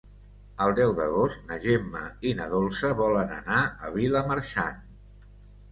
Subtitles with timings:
[0.63, 2.01] El deu d'agost na Gemma
[2.31, 4.83] i na Dolça volen anar a Vilamarxant.